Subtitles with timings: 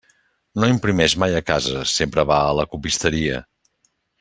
[0.61, 3.39] No imprimeix mai a casa, sempre va a la copisteria.